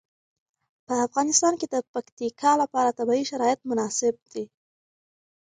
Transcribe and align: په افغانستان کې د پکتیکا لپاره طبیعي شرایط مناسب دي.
په 0.85 0.93
افغانستان 1.07 1.53
کې 1.59 1.67
د 1.69 1.75
پکتیکا 1.93 2.51
لپاره 2.61 2.95
طبیعي 2.99 3.23
شرایط 3.31 3.59
مناسب 3.69 4.15
دي. 4.31 4.45